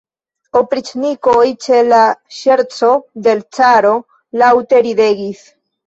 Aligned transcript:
La 0.55 0.61
opriĉnikoj, 0.61 1.43
ĉe 1.67 1.83
la 1.91 2.01
ŝerco 2.39 2.91
de 3.29 3.39
l' 3.43 3.47
caro, 3.61 3.95
laŭte 4.43 4.85
ridegis. 4.91 5.51